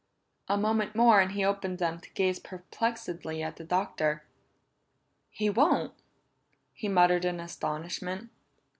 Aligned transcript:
A 0.47 0.57
moment 0.57 0.95
more 0.95 1.21
and 1.21 1.33
he 1.33 1.45
opened 1.45 1.77
them 1.77 1.99
to 1.99 2.09
gaze 2.13 2.39
perplexedly 2.39 3.43
at 3.43 3.57
the 3.57 3.63
Doctor. 3.63 4.23
"He 5.29 5.47
won't!" 5.47 5.93
he 6.73 6.87
muttered 6.87 7.23
in 7.23 7.39
astonishment. 7.39 8.31